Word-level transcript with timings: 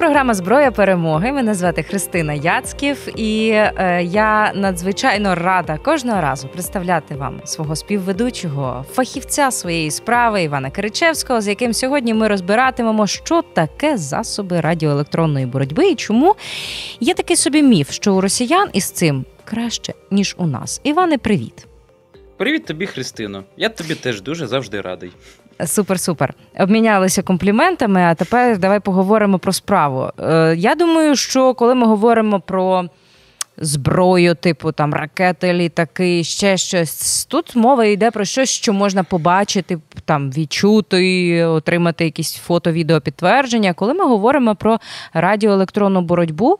програма 0.00 0.34
Зброя 0.34 0.70
перемоги. 0.70 1.32
Мене 1.32 1.54
звати 1.54 1.82
Христина 1.82 2.32
Яцьків, 2.34 3.08
і 3.20 3.48
е, 3.50 4.02
я 4.04 4.52
надзвичайно 4.54 5.34
рада 5.34 5.78
кожного 5.78 6.20
разу 6.20 6.48
представляти 6.48 7.14
вам 7.14 7.40
свого 7.44 7.76
співведучого 7.76 8.84
фахівця 8.92 9.50
своєї 9.50 9.90
справи 9.90 10.42
Івана 10.42 10.70
Киричевського, 10.70 11.40
з 11.40 11.48
яким 11.48 11.74
сьогодні 11.74 12.14
ми 12.14 12.28
розбиратимемо, 12.28 13.06
що 13.06 13.42
таке 13.42 13.96
засоби 13.96 14.60
радіоелектронної 14.60 15.46
боротьби 15.46 15.88
і 15.90 15.94
чому 15.94 16.34
є 17.00 17.14
такий 17.14 17.36
собі 17.36 17.62
міф, 17.62 17.90
що 17.90 18.14
у 18.14 18.20
росіян 18.20 18.68
із 18.72 18.90
цим 18.90 19.24
краще 19.44 19.94
ніж 20.10 20.34
у 20.38 20.46
нас. 20.46 20.80
Іване, 20.84 21.18
привіт. 21.18 21.66
Привіт 22.36 22.66
тобі, 22.66 22.86
Христино. 22.86 23.44
Я 23.56 23.68
тобі 23.68 23.94
теж 23.94 24.22
дуже 24.22 24.46
завжди 24.46 24.80
радий. 24.80 25.10
Супер, 25.66 26.00
супер. 26.00 26.34
Обмінялися 26.58 27.22
компліментами. 27.22 28.00
А 28.02 28.14
тепер 28.14 28.58
давай 28.58 28.80
поговоримо 28.80 29.38
про 29.38 29.52
справу. 29.52 30.10
Е, 30.18 30.54
Я 30.58 30.74
думаю, 30.74 31.16
що 31.16 31.54
коли 31.54 31.74
ми 31.74 31.86
говоримо 31.86 32.40
про 32.40 32.84
зброю, 33.56 34.34
типу 34.34 34.72
там 34.72 34.94
ракети, 34.94 35.52
літаки, 35.52 36.24
ще 36.24 36.56
щось, 36.56 37.24
тут 37.24 37.56
мова 37.56 37.84
йде 37.84 38.10
про 38.10 38.24
щось, 38.24 38.50
що 38.50 38.72
можна 38.72 39.04
побачити, 39.04 39.78
там 40.04 40.30
відчути, 40.30 41.44
отримати 41.44 42.04
якісь 42.04 42.34
фото, 42.36 42.72
відео 42.72 43.00
підтвердження. 43.00 43.72
Коли 43.72 43.94
ми 43.94 44.04
говоримо 44.04 44.54
про 44.54 44.78
радіоелектронну 45.12 46.00
боротьбу, 46.00 46.58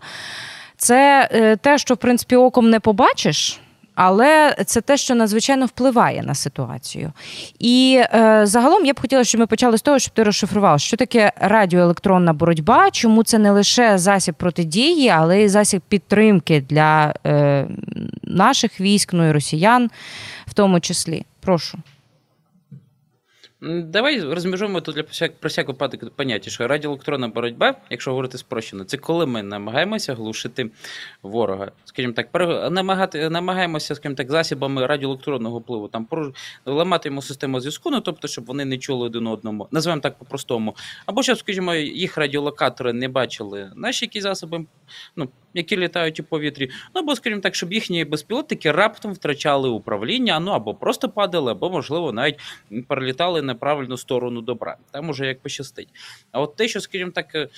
це 0.77 1.29
е, 1.33 1.57
те, 1.57 1.79
що 1.79 1.95
в 1.95 1.97
принципі 1.97 2.37
оком 2.37 2.71
не 2.71 2.81
побачиш. 2.81 3.61
Але 4.03 4.57
це 4.67 4.81
те, 4.81 4.97
що 4.97 5.15
надзвичайно 5.15 5.67
впливає 5.67 6.23
на 6.23 6.35
ситуацію. 6.35 7.13
І 7.59 8.03
е, 8.15 8.41
загалом 8.47 8.87
я 8.87 8.93
б 8.93 9.01
хотіла, 9.01 9.25
щоб 9.25 9.39
ми 9.39 9.47
почали 9.47 9.79
з 9.79 9.83
того, 9.83 9.99
щоб 9.99 10.15
ти 10.15 10.23
розшифрував, 10.23 10.81
що 10.81 10.97
таке 10.97 11.33
радіоелектронна 11.41 12.33
боротьба, 12.33 12.91
чому 12.91 13.23
це 13.23 13.39
не 13.39 13.51
лише 13.51 13.99
засіб 13.99 14.35
протидії, 14.35 15.09
але 15.09 15.43
й 15.43 15.49
засіб 15.49 15.83
підтримки 15.89 16.61
для 16.61 17.15
е, 17.27 17.67
наших 18.25 18.81
військ, 18.81 19.13
ну 19.13 19.29
і 19.29 19.33
росіян 19.33 19.91
в 20.47 20.55
тому 20.55 20.81
числі. 20.81 21.25
Прошу. 21.41 21.79
Давай 23.63 24.21
розміжуємо 24.21 24.81
тут 24.81 24.95
для 24.95 25.03
про 25.31 25.49
всяк 25.49 25.69
випадок 25.69 26.11
поняття, 26.11 26.51
що 26.51 26.69
радіоелектронна 26.69 27.29
боротьба, 27.29 27.75
якщо 27.91 28.11
говорити 28.11 28.39
спрощено, 28.39 28.85
це 28.85 28.97
коли 28.97 29.27
ми 29.27 29.43
намагаємося 29.43 30.15
глушити 30.15 30.71
ворога. 31.23 31.73
Скажімо 31.85 32.13
так, 32.13 32.29
намагати, 32.71 33.31
намагаємося, 33.31 33.95
скажімо 33.95 34.15
так, 34.15 34.31
засобами 34.31 34.87
радіоелектронного 34.87 35.59
впливу 35.59 35.89
там 35.89 36.09
ламати 36.67 37.09
йому 37.09 37.23
систему 37.23 37.61
зв'язку, 37.61 37.91
ну 37.91 38.01
тобто, 38.01 38.29
щоб 38.29 38.45
вони 38.45 38.65
не 38.65 38.79
чули 38.79 39.07
один 39.07 39.27
одному, 39.27 39.69
називаємо 39.71 40.01
так 40.01 40.19
по-простому. 40.19 40.77
Або 41.07 41.23
щоб, 41.23 41.39
скажімо, 41.39 41.75
їх 41.75 42.19
радіолокатори 42.19 42.93
не 42.93 43.09
бачили 43.09 43.73
наші 43.77 44.05
які 44.05 44.21
засоби, 44.21 44.65
ну 45.17 45.29
які 45.55 45.77
літають 45.77 46.21
у 46.21 46.25
повітрі. 46.25 46.71
Ну 46.95 47.01
або, 47.01 47.17
скажімо 47.17 47.41
так, 47.41 47.55
щоб 47.55 47.73
їхні 47.73 48.05
безпілотники 48.05 48.73
раптом 48.73 49.13
втрачали 49.13 49.69
управління, 49.69 50.41
ну 50.41 50.51
або 50.51 50.75
просто 50.75 51.09
падали, 51.09 51.53
або, 51.53 51.71
можливо, 51.71 52.13
навіть 52.13 52.39
перелітали 52.89 53.43
неправильну 53.43 53.97
сторону 53.97 54.41
добра. 54.41 54.77
Там 54.91 55.09
уже 55.09 55.27
як 55.27 55.41
пощастить. 55.41 55.89
А 56.33 56.41
от 56.41 56.57
те, 56.57 56.69
що, 56.69 56.81
скажімо 56.81 57.11
так, 57.11 57.35
е, 57.35 57.49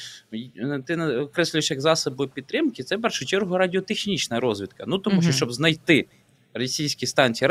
ти 0.86 0.96
окреслюєш 0.96 1.70
як 1.70 1.80
засоби 1.80 2.26
підтримки, 2.26 2.82
це 2.82 2.96
в 2.96 3.02
першу 3.02 3.26
чергу 3.26 3.58
радіотехнічна 3.58 4.40
розвідка. 4.40 4.84
Ну 4.86 4.98
тому 4.98 5.22
що 5.22 5.32
щоб 5.32 5.52
знайти 5.52 6.06
російські 6.54 7.06
станції 7.06 7.48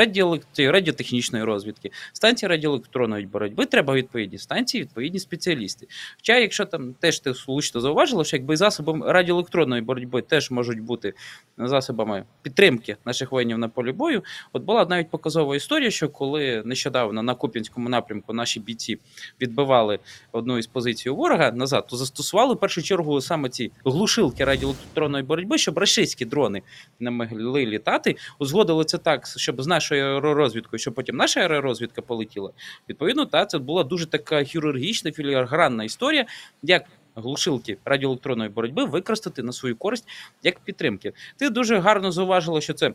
радіотехнічної 0.57 1.43
розвідки, 1.43 1.91
станції 2.13 2.49
радіоелектронної 2.49 3.25
боротьби, 3.25 3.65
треба 3.65 3.93
відповідні 3.93 4.37
станції, 4.37 4.83
відповідні 4.83 5.19
спеціалісти. 5.19 5.87
Хоча, 6.17 6.37
якщо 6.37 6.65
там 6.65 6.93
теж 6.93 7.19
ти 7.19 7.33
влучно 7.47 7.81
зауважила, 7.81 8.23
що 8.23 8.37
якби 8.37 8.57
засобами 8.57 9.11
радіоелектронної 9.11 9.81
боротьби 9.81 10.21
теж 10.21 10.51
можуть 10.51 10.79
бути 10.79 11.13
засобами 11.57 12.23
підтримки 12.41 12.97
наших 13.05 13.31
воїнів 13.31 13.57
на 13.57 13.69
полі 13.69 13.91
бою, 13.91 14.23
от 14.53 14.63
була 14.63 14.85
навіть 14.85 15.09
показова 15.09 15.55
історія, 15.55 15.91
що 15.91 16.09
коли 16.09 16.63
нещодавно 16.65 17.23
на 17.23 17.35
Куп'янському 17.35 17.89
напрямку 17.89 18.33
наші 18.33 18.59
бійці 18.59 18.99
відбивали 19.41 19.99
одну 20.31 20.57
із 20.57 20.67
позицій 20.67 21.09
ворога 21.09 21.51
назад, 21.51 21.87
то 21.87 21.97
застосували 21.97 22.53
в 22.53 22.59
першу 22.59 22.81
чергу 22.81 23.21
саме 23.21 23.49
ці 23.49 23.71
глушилки 23.85 24.45
радіоелектронної 24.45 25.23
боротьби, 25.23 25.57
щоб 25.57 25.77
російські 25.77 26.25
дрони 26.25 26.61
не 26.99 27.11
могли 27.11 27.65
літати, 27.65 28.15
узгодили 28.39 28.83
це 28.91 28.97
так, 28.97 29.27
щоб 29.27 29.61
з 29.61 29.67
нашою 29.67 30.05
аеророзвідкою, 30.05 30.79
щоб 30.79 30.93
потім 30.93 31.15
наша 31.15 31.39
аеророзвідка 31.39 32.01
полетіла. 32.01 32.51
Відповідно, 32.89 33.25
та 33.25 33.45
це 33.45 33.57
була 33.57 33.83
дуже 33.83 34.05
така 34.05 34.43
хірургічна 34.43 35.11
філігранна 35.11 35.83
історія, 35.83 36.25
як 36.63 36.83
глушилки 37.15 37.77
радіоелектронної 37.85 38.49
боротьби 38.49 38.85
використати 38.85 39.43
на 39.43 39.51
свою 39.51 39.75
користь 39.75 40.07
як 40.43 40.59
підтримки. 40.59 41.13
Ти 41.37 41.49
дуже 41.49 41.79
гарно 41.79 42.11
зауважила, 42.11 42.61
що 42.61 42.73
це. 42.73 42.93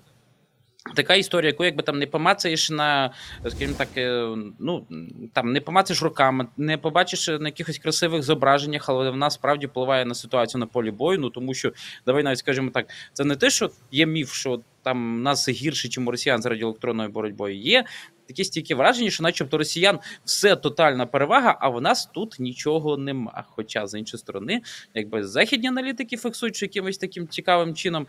Така 0.95 1.15
історія, 1.15 1.51
яку 1.51 1.65
якби 1.65 1.83
там 1.83 1.99
не 1.99 2.07
помацаєш 2.07 2.71
на, 2.71 3.11
скажімо 3.49 3.75
так, 3.79 3.89
е, 3.97 4.37
ну 4.59 4.87
там 5.33 5.53
не 5.53 5.61
помацаєш 5.61 6.03
руками, 6.03 6.47
не 6.57 6.79
побачиш 6.79 7.29
на 7.29 7.49
якихось 7.49 7.79
красивих 7.79 8.23
зображеннях, 8.23 8.89
але 8.89 9.11
вона 9.11 9.31
справді 9.31 9.67
впливає 9.67 10.05
на 10.05 10.15
ситуацію 10.15 10.59
на 10.59 10.67
полі 10.67 10.91
бою. 10.91 11.19
Ну 11.19 11.31
тому 11.31 11.55
що 11.55 11.73
давай 12.07 12.23
навіть 12.23 12.39
скажімо 12.39 12.71
так, 12.75 12.87
це 13.13 13.25
не 13.25 13.37
те, 13.37 13.51
що 13.51 13.71
є 13.91 14.07
міф, 14.07 14.33
що 14.33 14.61
там 14.87 15.23
нас 15.23 15.49
гірше, 15.49 15.89
ніж 15.89 15.99
у 15.99 16.11
росіян 16.11 16.43
з 16.43 16.47
радіоелектронною 16.47 17.09
боротьбою. 17.09 17.57
Є 17.57 17.85
такі 18.29 18.45
стільки 18.45 18.75
враження, 18.75 19.11
що, 19.11 19.23
начебто, 19.23 19.59
росіян 19.59 19.99
все 20.25 20.57
тотальна 20.57 21.07
перевага, 21.07 21.59
а 21.61 21.69
в 21.69 21.81
нас 21.81 22.07
тут 22.07 22.37
нічого 22.39 22.97
нема. 22.97 23.45
Хоча, 23.49 23.87
з 23.87 23.99
іншої 23.99 24.19
сторони, 24.19 24.63
якби 24.95 25.25
західні 25.25 25.69
аналітики 25.69 26.17
фіксують, 26.17 26.57
що 26.57 26.67
якимось 26.67 26.99
таким 26.99 27.29
цікавим 27.29 27.75
чином 27.75 28.07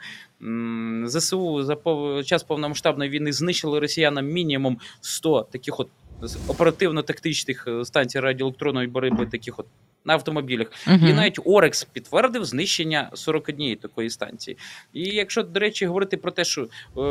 ЗСУ 1.05 1.63
за 1.63 1.77
час 2.23 2.43
повномасштабної 2.43 3.09
війни 3.09 3.31
знищили 3.31 3.79
росіянам 3.79 4.27
мінімум 4.27 4.79
100 5.01 5.47
таких 5.51 5.79
от 5.79 5.89
оперативно-тактичних 6.47 7.67
е, 7.67 7.85
станцій 7.85 8.19
радіоелектронної 8.19 8.87
боротьби, 8.87 9.25
таких 9.25 9.59
от 9.59 9.65
на 10.07 10.13
автомобілях. 10.13 10.67
Uh-huh. 10.87 11.09
І 11.09 11.13
навіть 11.13 11.39
Орекс 11.45 11.83
підтвердив 11.83 12.45
знищення 12.45 13.09
41 13.13 13.75
такої 13.75 14.09
станції. 14.09 14.57
І 14.93 15.03
якщо, 15.03 15.43
до 15.43 15.59
речі, 15.59 15.85
говорити 15.85 16.17
про 16.17 16.31
те, 16.31 16.43
що 16.43 16.67
е, 16.97 17.01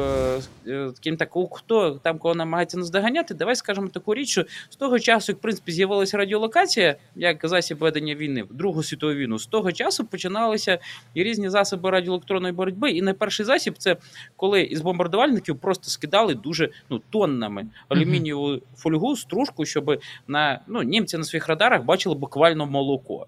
е, 1.06 1.16
так, 1.18 1.30
хто 1.52 1.90
там 1.90 2.18
кого 2.18 2.34
намагається 2.34 2.78
наздоганяти, 2.78 3.34
давай 3.34 3.56
скажемо 3.56 3.88
таку 3.88 4.14
річ, 4.14 4.28
що 4.28 4.44
з 4.70 4.76
того 4.76 4.98
часу, 4.98 5.32
як 5.32 5.38
в 5.38 5.40
принципі, 5.40 5.72
з'явилася 5.72 6.16
радіолокація, 6.16 6.96
як 7.16 7.40
засіб 7.48 7.78
ведення 7.78 8.14
війни 8.14 8.42
в 8.42 8.54
Другу 8.54 8.82
світову 8.82 9.12
війну, 9.12 9.38
з 9.38 9.46
того 9.46 9.72
часу 9.72 10.04
починалися 10.04 10.78
і 11.14 11.22
різні 11.22 11.50
засоби 11.50 11.90
радіоелектронної 11.90 12.54
боротьби. 12.54 12.90
І 12.90 13.02
найперший 13.02 13.46
засіб 13.46 13.74
це 13.78 13.96
коли 14.36 14.62
із 14.62 14.80
бомбардувальників 14.80 15.58
просто 15.58 15.90
скидали 15.90 16.34
дуже 16.34 16.70
ну 16.90 17.00
тоннами 17.10 17.66
алюмінієву 17.88 18.58
фольгу, 18.76 19.16
стружку, 19.16 19.64
щоб 19.64 20.00
на 20.28 20.60
ну 20.66 20.82
німці 20.82 21.18
на 21.18 21.24
своїх 21.24 21.48
радарах 21.48 21.84
бачили 21.84 22.14
буквально 22.14 22.66
молоко 22.66 22.85
молоко. 22.86 23.26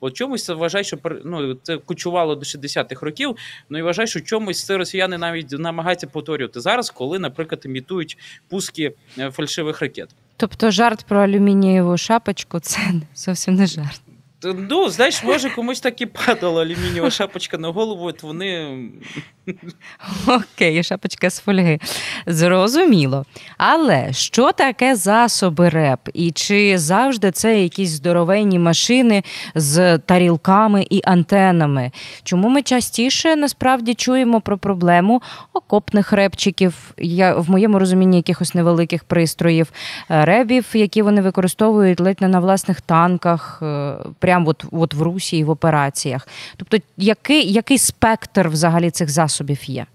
От 0.00 0.14
чомусь 0.14 0.48
вважаю, 0.48 0.84
що 0.84 0.98
ну, 1.24 1.54
це 1.62 1.78
кочувало 1.78 2.34
до 2.34 2.40
60-х 2.40 3.06
років. 3.06 3.36
Ну 3.70 3.78
і 3.78 3.82
вважаю, 3.82 4.08
що 4.08 4.20
чомусь 4.20 4.64
це 4.64 4.76
росіяни 4.76 5.18
навіть 5.18 5.50
намагаються 5.50 6.06
повторювати 6.06 6.60
зараз, 6.60 6.90
коли, 6.90 7.18
наприклад, 7.18 7.62
імітують 7.64 8.18
пуски 8.48 8.92
е, 9.18 9.30
фальшивих 9.30 9.80
ракет. 9.80 10.08
Тобто 10.36 10.70
жарт 10.70 11.04
про 11.08 11.18
алюмінієву 11.18 11.96
шапочку 11.96 12.60
це 12.60 12.80
зовсім 13.14 13.54
не 13.54 13.66
жарт. 13.66 14.00
Ну, 14.44 14.88
знаєш, 14.88 15.24
може 15.24 15.50
комусь 15.50 15.80
так 15.80 16.00
і 16.00 16.06
падала 16.06 16.62
алюмінієва 16.62 17.10
шапочка 17.10 17.58
на 17.58 17.68
голову, 17.68 18.06
от 18.06 18.22
вони. 18.22 18.78
Окей, 20.26 20.82
шапочка 20.82 21.30
з 21.30 21.40
фольги. 21.40 21.78
Зрозуміло. 22.26 23.24
Але 23.58 24.12
що 24.12 24.52
таке 24.52 24.96
засоби 24.96 25.68
РЕП? 25.68 26.00
І 26.14 26.30
чи 26.30 26.78
завжди 26.78 27.30
це 27.30 27.62
якісь 27.62 27.90
здоровенні 27.90 28.58
машини 28.58 29.22
з 29.54 29.98
тарілками 29.98 30.86
і 30.90 31.00
антенами? 31.04 31.90
Чому 32.22 32.48
ми 32.48 32.62
частіше 32.62 33.36
насправді 33.36 33.94
чуємо 33.94 34.40
про 34.40 34.58
проблему 34.58 35.22
окопних 35.52 36.12
репчиків, 36.12 36.74
я, 36.98 37.34
в 37.34 37.50
моєму 37.50 37.78
розумінні 37.78 38.16
якихось 38.16 38.54
невеликих 38.54 39.04
пристроїв, 39.04 39.72
ребів, 40.08 40.66
які 40.72 41.02
вони 41.02 41.22
використовують 41.22 42.00
ледь 42.00 42.20
не 42.20 42.28
на 42.28 42.40
власних 42.40 42.80
танках? 42.80 43.58
Е, 43.62 43.94
прямо 44.36 44.50
от, 44.50 44.64
от 44.72 44.94
в 44.94 45.02
Русі 45.02 45.38
і 45.38 45.44
в 45.44 45.50
операціях. 45.50 46.28
Тобто, 46.56 46.78
який 46.96 47.52
який 47.52 47.78
спектр 47.78 48.48
взагалі 48.48 48.90
цих 48.90 49.10
засобів 49.10 49.70
є? 49.70 49.86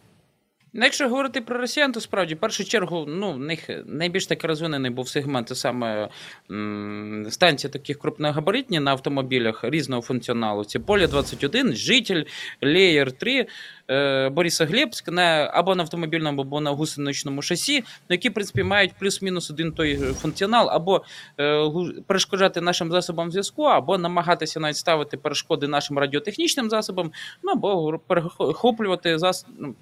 Ну, 0.73 0.83
якщо 0.83 1.09
говорити 1.09 1.41
про 1.41 1.57
росіян, 1.57 1.91
то 1.91 2.01
справді 2.01 2.35
в 2.35 2.38
першу 2.39 2.63
чергу 2.63 3.05
ну, 3.07 3.31
в 3.31 3.39
них 3.39 3.69
найбільш 3.85 4.25
таки 4.25 4.47
розвинений 4.47 4.91
був 4.91 5.09
сегмент 5.09 5.57
саме 5.57 6.09
м, 6.51 7.25
станції 7.29 7.71
таких 7.71 7.99
крупногабаритні 7.99 8.79
на 8.79 8.91
автомобілях 8.91 9.63
різного 9.63 10.01
функціоналу. 10.01 10.63
Це 10.63 10.79
Поля 10.79 11.07
21, 11.07 11.73
житель, 11.73 12.23
Леєр 12.61 13.11
3. 13.11 13.47
Е, 13.91 14.29
Борисоглебськ 14.29 15.11
на 15.11 15.51
або 15.53 15.75
на 15.75 15.83
автомобільному, 15.83 16.41
або 16.41 16.61
на 16.61 16.71
гусеничному 16.71 17.41
шасі, 17.41 17.83
які 18.09 18.29
в 18.29 18.33
принципі 18.33 18.63
мають 18.63 18.93
плюс-мінус 18.99 19.51
один 19.51 19.71
той 19.71 19.97
функціонал, 19.97 20.69
або 20.69 21.01
е, 21.39 21.69
перешкоджати 22.07 22.61
нашим 22.61 22.91
засобам 22.91 23.31
зв'язку, 23.31 23.63
або 23.63 23.97
намагатися 23.97 24.59
навіть 24.59 24.77
ставити 24.77 25.17
перешкоди 25.17 25.67
нашим 25.67 25.97
радіотехнічним 25.97 26.69
засобам, 26.69 27.11
ну 27.43 27.51
або 27.51 27.99
перехоплювати 28.07 29.19
зас... 29.19 29.45
ну, 29.59 29.75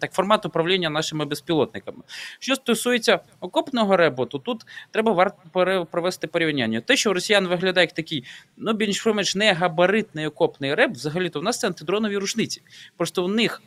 так, 0.00 0.12
формат 0.12 0.46
управління 0.46 0.90
нашими 0.90 1.24
безпілотниками. 1.24 1.98
Що 2.38 2.54
стосується 2.54 3.20
окопного 3.40 3.96
ребу, 3.96 4.26
то 4.26 4.38
тут 4.38 4.62
треба 4.90 5.12
варто 5.12 5.86
провести 5.90 6.26
порівняння. 6.26 6.80
Те, 6.80 6.96
що 6.96 7.12
росіян 7.12 7.48
виглядає 7.48 7.84
як 7.84 7.92
такий, 7.92 8.24
ну 8.56 8.72
більш-менш 8.72 9.34
не 9.34 9.52
габаритний 9.52 10.26
окопний 10.26 10.74
реб, 10.74 10.92
взагалі 10.92 11.28
то 11.28 11.40
в 11.40 11.42
нас 11.42 11.58
це 11.58 11.66
антидронові 11.66 12.16
рушниці. 12.16 12.62
Просто 12.96 13.25
в 13.26 13.34
них. 13.34 13.62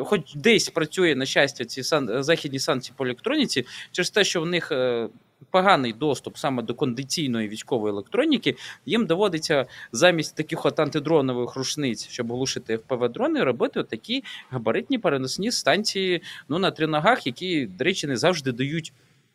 Хоч 0.00 0.34
десь 0.34 0.68
працює 0.68 1.14
на 1.14 1.26
щастя 1.26 1.64
ці 1.64 1.82
сан 1.82 2.22
західні 2.22 2.58
санкції 2.58 2.94
по 2.96 3.04
електроніці, 3.04 3.66
через 3.92 4.10
те, 4.10 4.24
що 4.24 4.40
в 4.40 4.46
них 4.46 4.72
е, 4.72 5.08
поганий 5.50 5.92
доступ 5.92 6.36
саме 6.36 6.62
до 6.62 6.74
кондиційної 6.74 7.48
військової 7.48 7.92
електроніки, 7.92 8.56
їм 8.86 9.06
доводиться 9.06 9.66
замість 9.92 10.36
таких 10.36 10.66
от 10.66 10.80
антидронових 10.80 11.56
рушниць, 11.56 12.08
щоб 12.08 12.32
глушити 12.32 12.76
ФПВ-дрони, 12.76 13.44
робити 13.44 13.82
такі 13.82 14.24
габаритні 14.50 14.98
переносні 14.98 15.52
станції 15.52 16.22
ну, 16.48 16.58
на 16.58 16.70
три 16.70 16.86
ногах, 16.86 17.26
які, 17.26 17.66
до 17.66 17.84
речі, 17.84 18.06
не 18.06 18.16
завжди 18.16 18.52
дають 18.52 18.92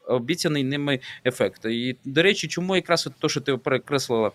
обіцяний 0.08 0.64
ними 0.64 1.00
ефект. 1.26 1.66
І, 1.66 1.96
до 2.06 2.22
речі, 2.22 2.48
чому 2.48 2.76
якраз 2.76 3.08
от 3.08 3.14
то, 3.20 3.30
що 3.30 3.42
ти 3.42 3.58
перекреслила. 3.58 4.32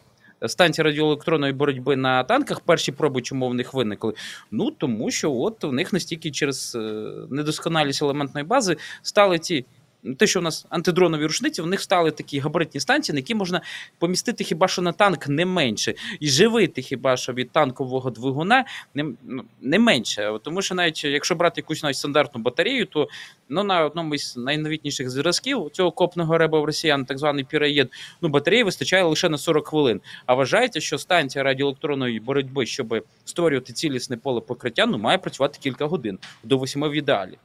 Станції 0.47 0.85
радіоелектронної 0.85 1.53
боротьби 1.53 1.97
на 1.97 2.25
танках 2.25 2.61
перші 2.61 2.93
проби, 2.93 3.23
чому 3.23 3.49
в 3.49 3.55
них 3.55 3.75
виникли? 3.75 4.15
Ну 4.51 4.71
тому 4.71 5.11
що 5.11 5.33
от 5.33 5.65
в 5.65 5.73
них 5.73 5.93
настільки 5.93 6.31
через 6.31 6.75
е, 6.75 6.79
недосконалість 7.31 8.03
елементної 8.03 8.47
бази 8.47 8.77
стали 9.03 9.39
ці 9.39 9.65
те, 10.19 10.27
що 10.27 10.41
у 10.41 10.43
нас 10.43 10.67
антидронові 10.69 11.27
рушниці, 11.27 11.63
в 11.63 11.67
них 11.67 11.81
стали 11.81 12.11
такі 12.11 12.39
габаритні 12.39 12.81
станції, 12.81 13.15
на 13.15 13.19
які 13.19 13.35
можна 13.35 13.61
помістити 13.99 14.45
хіба 14.45 14.69
що 14.69 14.83
на 14.83 14.93
танк 14.93 15.29
не 15.29 15.47
менше, 15.47 15.95
і 16.21 16.29
живити 16.29 16.83
хіба 16.83 17.17
що 17.17 17.33
від 17.33 17.51
танкового 17.51 18.11
двигуна 18.11 18.65
не 18.95 19.05
ну, 19.23 19.45
не 19.61 19.79
менше. 19.79 20.39
Тому 20.43 20.63
що 20.63 20.75
навіть 20.75 21.05
якщо 21.05 21.35
брати 21.35 21.61
якусь 21.61 21.83
навіть 21.83 21.97
стандартну 21.97 22.41
батарею, 22.41 22.87
то 22.87 23.09
ну, 23.49 23.63
на 23.63 23.85
одному 23.85 24.15
із 24.15 24.37
найновітніших 24.37 25.11
зразків 25.11 25.71
цього 25.73 25.91
копного 25.91 26.39
реба 26.39 26.61
в 26.61 26.65
росіян, 26.65 27.05
так 27.05 27.19
званий 27.19 27.45
піраєд, 27.45 27.91
ну 28.21 28.29
батареї 28.29 28.63
вистачає 28.63 29.03
лише 29.03 29.29
на 29.29 29.39
40 29.39 29.69
хвилин. 29.69 30.01
А 30.27 30.35
вважається, 30.35 30.81
що 30.81 30.99
станція 30.99 31.45
радіоелектронної 31.45 32.21
боротьби, 32.21 32.67
щоб 32.67 33.05
створювати 33.25 33.73
цілісне 33.73 34.17
поле 34.17 34.41
покриття, 34.41 34.87
ну 34.87 34.99
має 34.99 35.19
працювати 35.19 35.59
кілька 35.63 35.87
годин 35.87 36.19
до 36.43 36.59
восьми 36.59 36.89
в 36.89 36.93
ідеалі. 36.93 37.39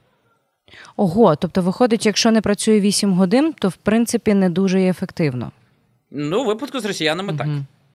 Ого, 0.96 1.36
тобто, 1.36 1.62
виходить, 1.62 2.06
якщо 2.06 2.30
не 2.30 2.40
працює 2.40 2.80
8 2.80 3.12
годин, 3.12 3.54
то 3.58 3.68
в 3.68 3.76
принципі 3.76 4.34
не 4.34 4.50
дуже 4.50 4.80
ефективно. 4.80 5.50
Ну, 6.10 6.44
в 6.44 6.46
випадку 6.46 6.80
з 6.80 6.84
росіянами 6.84 7.28
угу. 7.28 7.38
так. 7.38 7.48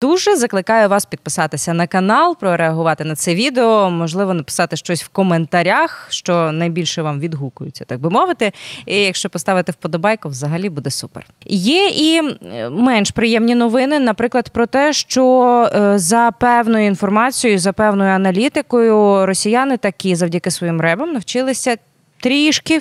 Дуже 0.00 0.36
закликаю 0.36 0.88
вас 0.88 1.06
підписатися 1.06 1.74
на 1.74 1.86
канал, 1.86 2.36
прореагувати 2.36 3.04
на 3.04 3.14
це 3.14 3.34
відео, 3.34 3.90
можливо, 3.90 4.34
написати 4.34 4.76
щось 4.76 5.04
в 5.04 5.08
коментарях, 5.08 6.06
що 6.10 6.52
найбільше 6.52 7.02
вам 7.02 7.20
відгукується, 7.20 7.84
так 7.84 8.00
би 8.00 8.10
мовити. 8.10 8.52
І 8.86 8.96
якщо 8.96 9.30
поставити 9.30 9.72
вподобайку, 9.72 10.28
взагалі 10.28 10.68
буде 10.68 10.90
супер. 10.90 11.26
Є 11.46 11.88
і 11.88 12.22
менш 12.70 13.10
приємні 13.10 13.54
новини, 13.54 13.98
наприклад, 13.98 14.48
про 14.48 14.66
те, 14.66 14.92
що 14.92 15.70
е, 15.74 15.98
за 15.98 16.30
певною 16.40 16.86
інформацією, 16.86 17.58
за 17.58 17.72
певною 17.72 18.10
аналітикою, 18.10 19.26
росіяни 19.26 19.76
такі 19.76 20.14
завдяки 20.14 20.50
своїм 20.50 20.80
ребам 20.80 21.12
навчилися 21.12 21.76
трішки 22.20 22.80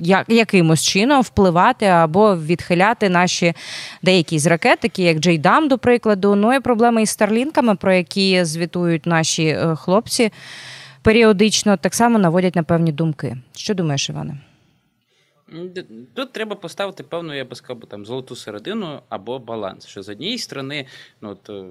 як, 0.00 0.24
якимось 0.28 0.82
чином 0.82 1.22
впливати 1.22 1.86
або 1.86 2.36
відхиляти 2.36 3.08
наші 3.08 3.54
деякі 4.02 4.38
з 4.38 4.46
ракет, 4.46 4.80
такі 4.80 5.02
як 5.02 5.18
Джейдам, 5.18 5.68
до 5.68 5.78
прикладу. 5.78 6.34
Ну 6.34 6.54
і 6.54 6.60
проблеми 6.60 7.02
із 7.02 7.10
старлінками, 7.10 7.74
про 7.74 7.92
які 7.92 8.44
звітують 8.44 9.06
наші 9.06 9.44
е, 9.44 9.76
хлопці 9.76 10.32
періодично, 11.02 11.76
так 11.76 11.94
само 11.94 12.18
наводять 12.18 12.56
на 12.56 12.62
певні 12.62 12.92
думки. 12.92 13.36
Що 13.56 13.74
думаєш, 13.74 14.08
Іване? 14.08 14.36
Тут 16.14 16.32
треба 16.32 16.56
поставити 16.56 17.02
певну, 17.02 17.34
я 17.34 17.44
би 17.44 17.56
сказав, 17.56 17.82
там 17.88 18.06
золоту 18.06 18.36
середину 18.36 19.00
або 19.08 19.38
баланс. 19.38 19.86
Що 19.86 20.02
з 20.02 20.08
однієї 20.08 20.38
сторони, 20.38 20.86
ну 21.20 21.30
от 21.30 21.50
е, 21.50 21.64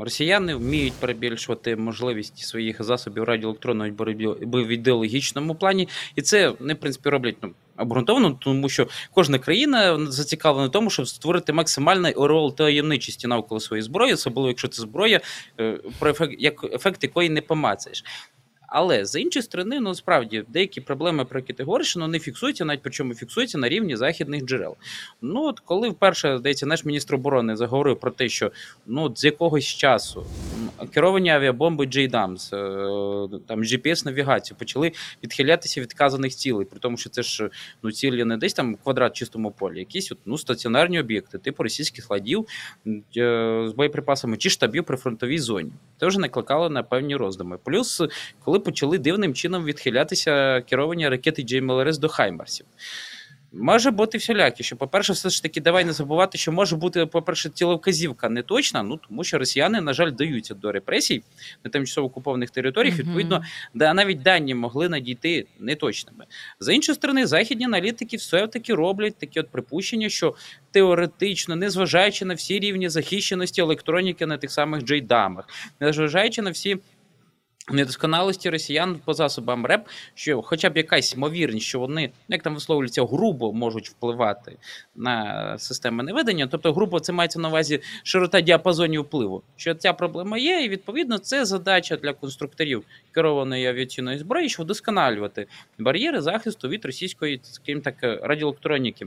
росіяни 0.00 0.54
вміють 0.54 0.92
перебільшувати 0.92 1.76
можливість 1.76 2.38
своїх 2.38 2.82
засобів 2.82 3.24
радіоелектронної 3.24 3.92
боротьби 3.92 4.62
в 4.62 4.68
ідеологічному 4.68 5.54
плані, 5.54 5.88
і 6.14 6.22
це 6.22 6.52
не 6.60 6.74
в 6.74 6.76
принципі 6.76 7.08
роблять 7.08 7.36
ну. 7.42 7.54
Обґрунтовано, 7.78 8.38
тому 8.40 8.68
що 8.68 8.88
кожна 9.14 9.38
країна 9.38 10.06
зацікавлена 10.06 10.68
в 10.68 10.70
тому, 10.70 10.90
щоб 10.90 11.08
створити 11.08 11.52
максимальний 11.52 12.12
орел 12.12 12.54
таємничості 12.54 13.26
навколо 13.26 13.60
своєї 13.60 13.82
зброї, 13.82 14.12
особливо 14.12 14.48
якщо 14.48 14.68
це 14.68 14.82
зброя, 14.82 15.20
е, 15.60 15.78
про 15.98 16.10
ефект 16.10 16.34
як 16.38 16.64
ефект 16.64 17.02
якої 17.02 17.28
не 17.28 17.40
помацаєш. 17.40 18.04
Але 18.68 19.04
з 19.04 19.20
іншої 19.20 19.42
сторони, 19.42 19.80
ну 19.80 19.94
справді 19.94 20.44
деякі 20.48 20.80
проблеми, 20.80 21.24
про 21.24 21.38
які 21.38 21.52
ти 21.52 21.64
говориш, 21.64 21.96
ну, 21.96 22.08
не 22.08 22.18
фіксуються, 22.18 22.64
навіть 22.64 22.82
причому 22.82 23.14
фіксуються 23.14 23.58
на 23.58 23.68
рівні 23.68 23.96
західних 23.96 24.44
джерел. 24.44 24.76
Ну 25.22 25.42
от 25.42 25.60
коли 25.60 25.88
вперше 25.88 26.38
здається, 26.38 26.66
наш 26.66 26.84
міністр 26.84 27.14
оборони 27.14 27.56
заговорив 27.56 28.00
про 28.00 28.10
те, 28.10 28.28
що 28.28 28.52
ну 28.86 29.12
з 29.16 29.24
якогось 29.24 29.64
часу 29.64 30.26
керовані 30.86 31.30
авіабомби 31.30 31.86
JDAMS, 31.86 32.56
е, 32.56 33.40
там 33.46 33.62
gps 33.62 34.04
навігацію 34.04 34.56
почали 34.58 34.92
відхилятися 35.24 35.80
від 35.80 35.92
вказаних 35.92 36.34
цілей, 36.34 36.66
при 36.66 36.78
тому, 36.78 36.96
що 36.96 37.10
це 37.10 37.22
ж 37.22 37.50
ну 37.82 37.92
цілі 37.92 38.24
не 38.24 38.36
десь 38.36 38.54
там 38.54 38.74
квадрат 38.74 39.16
чистому 39.16 39.50
полі, 39.50 39.78
якісь 39.78 40.12
от, 40.12 40.18
ну 40.26 40.38
стаціонарні 40.38 41.00
об'єкти, 41.00 41.38
типу 41.38 41.62
російських 41.62 42.04
складів 42.04 42.46
е, 42.86 42.94
з 43.68 43.72
боєприпасами 43.76 44.36
чи 44.36 44.50
штабів 44.50 44.84
при 44.84 44.96
фронтовій 44.96 45.38
зоні. 45.38 45.72
Це 46.00 46.06
вже 46.06 46.20
накликало 46.20 46.70
на 46.70 46.82
певні 46.82 47.16
роздуми. 47.16 47.58
Плюс 47.64 48.02
коли 48.44 48.57
коли 48.58 48.64
почали 48.64 48.98
дивним 48.98 49.34
чином 49.34 49.64
відхилятися 49.64 50.60
керовані 50.60 51.08
ракети 51.08 51.42
JMLRS 51.42 51.98
до 51.98 52.08
Хаймарсів. 52.08 52.66
Може 53.52 53.90
бути 53.90 54.18
всілякі, 54.18 54.62
що, 54.62 54.76
по-перше, 54.76 55.12
все 55.12 55.30
ж 55.30 55.42
таки, 55.42 55.60
давай 55.60 55.84
не 55.84 55.92
забувати, 55.92 56.38
що 56.38 56.52
може 56.52 56.76
бути, 56.76 57.06
по-перше, 57.06 57.50
тіловказівка 57.50 58.28
не 58.28 58.42
точна, 58.42 58.82
ну 58.82 59.00
тому 59.08 59.24
що 59.24 59.38
росіяни, 59.38 59.80
на 59.80 59.92
жаль, 59.92 60.12
даються 60.12 60.54
до 60.54 60.72
репресій 60.72 61.22
на 61.64 61.70
тимчасово 61.70 62.06
окупованих 62.06 62.50
територіях. 62.50 62.94
Mm-hmm. 62.94 62.98
Відповідно, 62.98 63.42
да 63.74 63.94
навіть 63.94 64.22
дані 64.22 64.54
могли 64.54 64.88
надійти 64.88 65.46
неточними. 65.58 66.24
За 66.60 66.72
іншої 66.72 66.96
сторони, 66.96 67.26
західні 67.26 67.64
аналітики 67.64 68.16
все-таки 68.16 68.74
роблять 68.74 69.16
такі 69.18 69.40
от 69.40 69.48
припущення, 69.48 70.08
що 70.08 70.34
теоретично, 70.70 71.56
незважаючи 71.56 72.24
на 72.24 72.34
всі 72.34 72.58
рівні 72.58 72.88
захищеності 72.88 73.60
електроніки 73.60 74.26
на 74.26 74.38
тих 74.38 74.50
самих 74.50 74.82
джейдамах, 74.82 75.48
незважаючи 75.80 76.42
на 76.42 76.50
всі 76.50 76.76
Недосконалості 77.70 78.50
росіян 78.50 79.00
по 79.04 79.14
засобам 79.14 79.66
РЕП, 79.66 79.88
що 80.14 80.42
хоча 80.42 80.70
б 80.70 80.76
якась 80.76 81.14
ймовірність, 81.14 81.66
що 81.66 81.78
вони, 81.78 82.10
як 82.28 82.42
там 82.42 82.54
висловлюються, 82.54 83.04
грубо 83.04 83.52
можуть 83.52 83.88
впливати 83.88 84.56
на 84.96 85.58
системи 85.58 86.02
неведення. 86.02 86.46
Тобто, 86.46 86.72
грубо 86.72 87.00
це 87.00 87.12
мається 87.12 87.40
на 87.40 87.48
увазі 87.48 87.80
широта 88.02 88.40
діапазонів 88.40 89.02
впливу. 89.02 89.42
Що 89.56 89.74
ця 89.74 89.92
проблема 89.92 90.38
є, 90.38 90.64
і 90.64 90.68
відповідно 90.68 91.18
це 91.18 91.44
задача 91.44 91.96
для 91.96 92.12
конструкторів 92.12 92.84
керованої 93.12 93.66
авіаційної 93.66 94.18
зброї, 94.18 94.48
щоб 94.48 94.64
вдосконалювати 94.64 95.46
бар'єри 95.78 96.20
захисту 96.20 96.68
від 96.68 96.84
російської 96.84 97.40
скажімо 97.42 97.80
так 97.80 97.94
радіоелектроніки. 98.02 99.06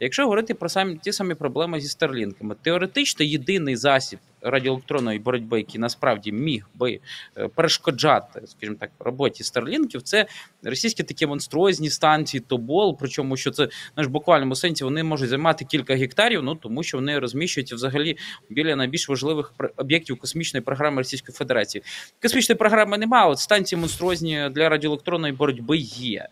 Якщо 0.00 0.22
говорити 0.22 0.54
про 0.54 0.68
самі 0.68 0.96
ті 0.96 1.12
самі 1.12 1.34
проблеми 1.34 1.80
зі 1.80 1.88
старлінками, 1.88 2.56
теоретично 2.62 3.24
єдиний 3.24 3.76
засіб 3.76 4.18
радіоелектронної 4.44 5.18
боротьби, 5.18 5.58
який 5.58 5.80
насправді 5.80 6.32
міг 6.32 6.66
би 6.74 7.00
е, 7.36 7.48
перешкоджати, 7.48 8.42
скажімо 8.46 8.76
так, 8.80 8.90
роботі 8.98 9.44
старлінків, 9.44 10.02
це 10.02 10.26
російські 10.62 11.02
такі 11.02 11.26
монструозні 11.26 11.90
станції, 11.90 12.40
тобол. 12.40 12.96
Причому 13.00 13.36
що 13.36 13.50
це 13.50 13.68
знаєш, 13.94 14.10
буквальному 14.10 14.54
сенсі 14.54 14.84
вони 14.84 15.04
можуть 15.04 15.28
займати 15.28 15.64
кілька 15.64 15.94
гектарів, 15.94 16.42
ну 16.42 16.54
тому 16.54 16.82
що 16.82 16.98
вони 16.98 17.18
розміщуються 17.18 17.74
взагалі 17.74 18.16
біля 18.50 18.76
найбільш 18.76 19.08
важливих 19.08 19.54
об'єктів 19.76 20.18
космічної 20.18 20.62
програми 20.62 20.98
Російської 20.98 21.36
Федерації. 21.36 21.84
Космічної 22.22 22.56
програми 22.56 22.98
немає, 22.98 23.30
от 23.30 23.38
станції 23.38 23.80
монструозні 23.80 24.50
для 24.50 24.68
радіоелектронної 24.68 25.32
боротьби 25.32 25.76
є. 25.76 26.28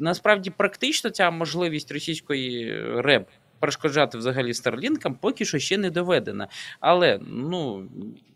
Насправді, 0.00 0.50
практично 0.50 1.10
ця 1.10 1.30
можливість 1.30 1.92
російської 1.92 2.74
РЕБ 3.00 3.26
перешкоджати 3.64 4.18
взагалі 4.18 4.54
старлінкам 4.54 5.14
поки 5.14 5.44
що 5.44 5.58
ще 5.58 5.78
не 5.78 5.90
доведена. 5.90 6.48
Але 6.80 7.20
ну. 7.26 7.88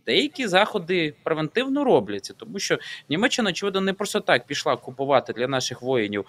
Деякі 0.07 0.47
заходи 0.47 1.15
превентивно 1.23 1.85
робляться, 1.85 2.35
тому 2.37 2.59
що 2.59 2.79
Німеччина, 3.09 3.51
очевидно, 3.51 3.81
не 3.81 3.93
просто 3.93 4.21
так 4.21 4.47
пішла 4.47 4.77
купувати 4.77 5.33
для 5.33 5.49
наших 5.49 5.83
воїнів 5.83 6.25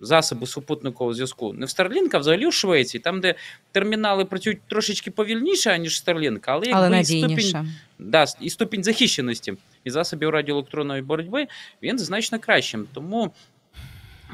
засоби 0.00 0.46
супутникового 0.46 1.14
зв'язку 1.14 1.52
не 1.52 1.66
в 1.66 1.68
Starlink, 1.68 2.10
а 2.12 2.18
взагалі 2.18 2.46
у 2.46 2.52
Швеції, 2.52 3.00
там, 3.00 3.20
де 3.20 3.34
термінали 3.72 4.24
працюють 4.24 4.58
трошечки 4.68 5.10
повільніше, 5.10 5.78
ніж 5.78 6.02
Starlink, 6.02 6.44
але 6.46 6.66
якби 6.66 6.80
Але 6.80 7.00
і 7.00 7.04
ступінь, 7.04 7.72
да, 7.98 8.24
і 8.40 8.50
ступінь 8.50 8.84
захищеності 8.84 9.54
і 9.84 9.90
засобів 9.90 10.30
радіоелектронної 10.30 11.02
боротьби 11.02 11.46
він 11.82 11.98
значно 11.98 12.38
кращим. 12.38 12.86
Тому. 12.94 13.32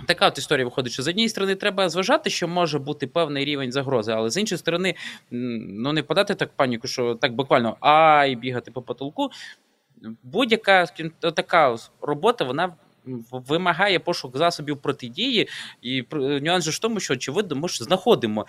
Така 0.07 0.29
от 0.29 0.39
історія 0.39 0.65
виходить, 0.65 0.93
що 0.93 1.03
з 1.03 1.09
однієї 1.09 1.29
сторони 1.29 1.55
треба 1.55 1.89
зважати, 1.89 2.31
що 2.31 2.49
може 2.49 2.79
бути 2.79 3.07
певний 3.07 3.45
рівень 3.45 3.73
загрози, 3.73 4.13
але 4.13 4.31
з 4.31 4.37
іншої 4.37 4.59
сторони, 4.59 4.95
ну 5.31 5.93
не 5.93 6.03
подати 6.03 6.35
так 6.35 6.51
паніку, 6.57 6.89
що 6.89 7.15
так 7.15 7.35
буквально 7.35 7.77
ай 7.81 8.37
бігати 8.37 8.71
по 8.71 8.83
потолку. 8.83 9.31
Будь-яка 10.23 10.87
така 11.21 11.77
робота, 12.01 12.45
вона 12.45 12.73
вимагає 13.31 13.99
пошук 13.99 14.37
засобів 14.37 14.77
протидії, 14.77 15.49
і 15.83 16.05
нюанс 16.13 16.65
же 16.65 16.71
в 16.71 16.79
тому, 16.79 17.01
що 17.01 17.15
очевидно, 17.15 17.57
ми 17.57 17.69
ж 17.69 17.85
знаходимо 17.85 18.47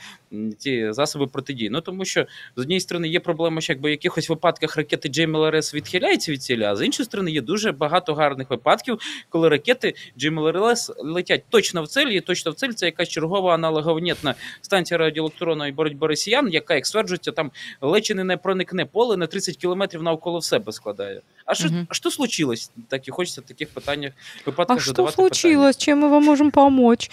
ті 0.60 0.94
засоби 0.94 1.28
протидії. 1.28 1.70
Ну 1.70 1.82
тому 1.82 2.06
що 2.06 2.26
з 2.56 2.62
однієї 2.62 2.80
сторони 2.80 3.08
є 3.08 3.20
проблема, 3.20 3.62
що 3.62 3.74
якби 3.74 3.90
в 3.90 3.92
якихось 3.92 4.30
випадках 4.30 4.78
ракети 4.78 5.10
GMLRS 5.10 5.76
відхиляються 5.76 6.32
від 6.32 6.44
цілі, 6.44 6.64
а 6.64 6.76
з 6.76 6.86
іншої 6.86 7.06
сторони 7.06 7.32
є 7.32 7.42
дуже 7.42 7.72
багато 7.72 8.14
гарних 8.14 8.50
випадків, 8.50 9.00
коли 9.30 9.50
ракети 9.50 9.94
GMLRS 10.18 10.94
летять 10.98 11.44
точно 11.50 11.84
в 11.84 11.88
цель, 11.88 12.08
і 12.08 12.22
точно 12.22 12.52
в 12.52 12.56
цель 12.56 12.72
це 12.72 12.86
якась 12.86 13.10
чергова 13.10 13.54
аналоговнітна 13.54 14.36
станція 14.62 14.98
радіоелектронної 14.98 15.72
боротьби 15.72 16.08
росіян, 16.08 16.50
яка, 16.52 16.76
як 16.76 16.86
стверджується, 16.86 17.32
там 17.32 17.52
лечі 17.82 18.14
не 18.14 18.38
проникне 18.38 18.86
поле 18.86 19.18
на 19.18 19.28
30 19.28 19.58
кілометрів 19.58 20.04
навколо 20.04 20.42
себе 20.42 20.72
складає. 20.72 21.22
А 21.46 21.54
що, 21.54 21.68
Мгм. 21.68 21.88
а 21.90 21.94
що 21.94 22.12
случилось? 22.12 22.72
Так 22.88 23.08
і 23.08 23.12
хочеться 23.12 23.42
в 23.42 23.44
таких 23.44 23.70
питаннях 23.70 24.12
А 24.46 24.50
випадках 24.50 24.82
що 24.82 24.88
задавати 24.88 25.16
питання. 25.16 25.30
случилось? 25.30 25.78
Чим 25.78 26.00
ми 26.00 26.08
вам 26.08 26.24
можемо 26.24 26.50
допомогти? 26.50 27.08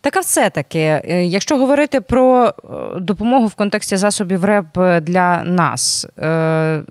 Так 0.00 0.16
а 0.16 0.20
все-таки, 0.20 0.78
е, 0.78 1.24
якщо 1.26 1.58
говорити 1.58 2.00
про 2.00 2.46
е, 2.46 2.52
допомогу 3.00 3.46
в 3.46 3.54
контексті 3.54 3.96
засобів 3.96 4.44
РЕП 4.44 4.78
для 5.02 5.42
нас, 5.44 6.06
е, 6.18 6.20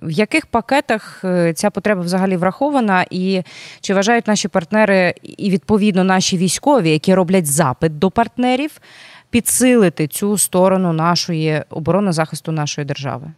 в 0.02 0.12
яких 0.12 0.46
пакетах 0.46 1.26
ця 1.56 1.70
потреба 1.70 2.02
взагалі 2.02 2.38
врахована, 2.38 3.06
і 3.10 3.44
чи 3.82 3.94
вважають 3.94 4.28
наші 4.28 4.48
партнери 4.48 5.14
і 5.24 5.50
відповідно 5.50 6.04
наші 6.04 6.38
військові, 6.38 6.92
які 6.92 7.14
роблять 7.14 7.46
запит 7.46 8.00
до 8.00 8.12
партнерів, 8.12 8.72
підсилити 9.30 10.08
цю 10.08 10.38
сторону 10.38 10.94
нашої 10.94 11.64
оборони 11.70 12.12
захисту 12.12 12.52
нашої 12.52 12.86
держави? 12.86 13.32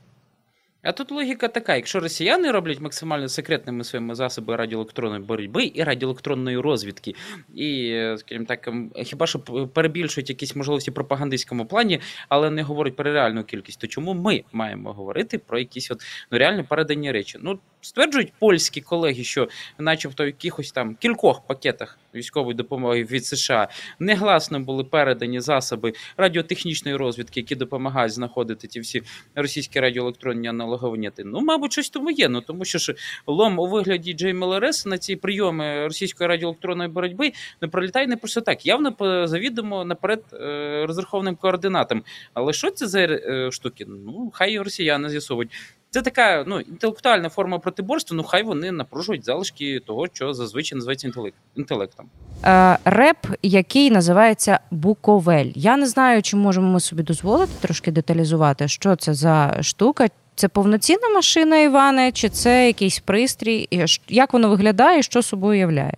А 0.81 0.91
тут 0.91 1.11
логіка 1.11 1.47
така: 1.47 1.75
якщо 1.75 1.99
росіяни 1.99 2.51
роблять 2.51 2.79
максимально 2.79 3.29
секретними 3.29 3.83
своїми 3.83 4.15
засоби 4.15 4.55
радіоелектронної 4.55 5.21
боротьби 5.21 5.71
і 5.73 5.83
радіоелектронної 5.83 6.57
розвідки, 6.57 7.15
і, 7.55 7.99
скажімо 8.17 8.45
так, 8.45 8.69
хіба 9.03 9.27
що 9.27 9.39
перебільшують 9.73 10.29
якісь 10.29 10.55
можливості 10.55 10.91
в 10.91 10.93
пропагандистському 10.93 11.65
плані, 11.65 11.99
але 12.29 12.49
не 12.49 12.63
говорять 12.63 12.95
про 12.95 13.13
реальну 13.13 13.43
кількість, 13.43 13.79
то 13.79 13.87
чому 13.87 14.13
ми 14.13 14.43
маємо 14.51 14.93
говорити 14.93 15.37
про 15.37 15.59
якісь 15.59 15.91
от 15.91 16.01
ну 16.31 16.37
реально 16.37 16.63
передані 16.63 17.11
речі? 17.11 17.37
Ну 17.41 17.59
стверджують 17.81 18.33
польські 18.39 18.81
колеги, 18.81 19.23
що, 19.23 19.49
начебто, 19.77 20.23
в 20.23 20.27
якихось 20.27 20.71
там 20.71 20.95
кількох 20.95 21.41
пакетах 21.47 21.99
військової 22.15 22.55
допомоги 22.55 23.03
від 23.03 23.25
США 23.25 23.67
негласно 23.99 24.59
були 24.59 24.83
передані 24.83 25.39
засоби 25.39 25.93
радіотехнічної 26.17 26.97
розвідки, 26.97 27.39
які 27.39 27.55
допомагають 27.55 28.13
знаходити 28.13 28.67
ті 28.67 28.79
всі 28.79 29.03
російські 29.35 29.79
радіоелектронні 29.79 30.47
аналоговніти. 30.47 31.23
Ну, 31.23 31.41
мабуть, 31.41 31.71
щось 31.71 31.89
тому 31.89 32.11
є. 32.11 32.29
Ну 32.29 32.41
тому 32.41 32.65
що 32.65 32.79
ж 32.79 32.95
лом 33.27 33.59
у 33.59 33.67
вигляді 33.67 34.15
JMLRS 34.15 34.87
на 34.87 34.97
ці 34.97 35.15
прийоми 35.15 35.87
російської 35.87 36.27
радіоелектронної 36.27 36.89
боротьби 36.89 37.31
не 37.61 37.67
пролітає 37.67 38.07
не 38.07 38.17
просто 38.17 38.41
так. 38.41 38.65
Явно 38.65 38.95
завідомо 39.27 39.85
наперед 39.85 40.23
е, 40.33 40.85
розрахованим 40.87 41.35
координатам. 41.35 42.03
Але 42.33 42.53
що 42.53 42.71
це 42.71 42.87
за 42.87 42.99
е, 42.99 43.51
штуки? 43.51 43.85
Ну, 43.87 44.31
хай 44.33 44.59
росіяни 44.59 45.09
з'ясовують. 45.09 45.51
Це 45.91 46.01
така 46.01 46.43
ну, 46.47 46.59
інтелектуальна 46.59 47.29
форма 47.29 47.59
протиборства, 47.59 48.17
ну 48.17 48.23
хай 48.23 48.43
вони 48.43 48.71
напружують 48.71 49.25
залишки 49.25 49.79
того, 49.79 50.07
що 50.13 50.33
зазвичай 50.33 50.75
називається 50.75 51.07
інтелект, 51.07 51.35
інтелектом. 51.55 52.05
Е, 52.45 52.77
реп, 52.85 53.17
який 53.41 53.91
називається 53.91 54.59
Буковель. 54.71 55.51
Я 55.55 55.77
не 55.77 55.87
знаю, 55.87 56.21
чи 56.21 56.37
можемо 56.37 56.71
ми 56.71 56.79
собі 56.79 57.03
дозволити 57.03 57.51
трошки 57.61 57.91
деталізувати, 57.91 58.67
що 58.67 58.95
це 58.95 59.13
за 59.13 59.57
штука. 59.61 60.07
Це 60.35 60.47
повноцінна 60.47 61.09
машина, 61.09 61.57
Іване, 61.57 62.11
чи 62.11 62.29
це 62.29 62.67
якийсь 62.67 62.99
пристрій? 62.99 63.87
Як 64.09 64.33
воно 64.33 64.49
виглядає 64.49 64.99
і 64.99 65.03
що 65.03 65.21
собою 65.21 65.59
являє? 65.59 65.93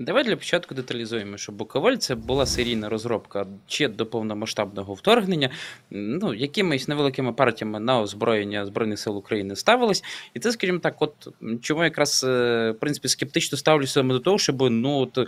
Давай 0.00 0.24
для 0.24 0.36
початку 0.36 0.74
деталізуємо, 0.74 1.36
що 1.36 1.52
Буковель 1.52 1.96
це 1.96 2.14
була 2.14 2.46
серійна 2.46 2.88
розробка 2.88 3.46
ще 3.66 3.88
до 3.88 4.06
повномасштабного 4.06 4.94
вторгнення. 4.94 5.50
Ну, 5.90 6.34
якимись 6.34 6.88
невеликими 6.88 7.32
партіями 7.32 7.80
на 7.80 8.00
озброєння 8.00 8.66
Збройних 8.66 8.98
сил 8.98 9.16
України 9.16 9.56
ставилось. 9.56 10.04
І 10.34 10.40
це, 10.40 10.52
скажімо 10.52 10.78
так, 10.78 11.02
от 11.02 11.28
чому 11.62 11.84
якраз 11.84 12.24
е, 12.28 12.70
в 12.70 12.80
принципі 12.80 13.08
скептично 13.08 13.58
ставлюся 13.58 13.92
саме 13.92 14.14
до 14.14 14.20
того, 14.20 14.38
щоб 14.38 14.70
ну 14.70 14.98
от 14.98 15.18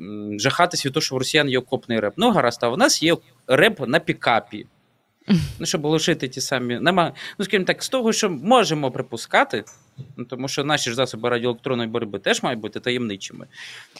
м, 0.00 0.40
жахатись 0.40 0.86
від 0.86 0.92
того, 0.92 1.02
що 1.02 1.14
в 1.14 1.18
росіян 1.18 1.48
є 1.48 1.58
окопний 1.58 2.00
реп. 2.00 2.14
Ну, 2.16 2.30
гаразд, 2.30 2.58
а 2.62 2.68
в 2.68 2.78
нас 2.78 3.02
є 3.02 3.16
реп 3.46 3.88
на 3.88 3.98
пікапі. 3.98 4.66
Ну, 5.58 5.66
щоб 5.66 5.84
лишити 5.84 6.28
ті 6.28 6.40
самі. 6.40 6.78
Нема, 6.78 7.12
ну, 7.38 7.44
скажімо 7.44 7.64
так, 7.64 7.82
з 7.82 7.88
того, 7.88 8.12
що 8.12 8.30
можемо 8.30 8.90
припускати, 8.90 9.64
ну, 10.16 10.24
тому 10.24 10.48
що 10.48 10.64
наші 10.64 10.90
ж 10.90 10.96
засоби 10.96 11.28
радіоелектронної 11.28 11.88
боротьби 11.88 12.18
теж 12.18 12.42
мають 12.42 12.60
бути 12.60 12.80
таємничими. 12.80 13.46